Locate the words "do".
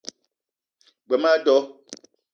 1.45-1.55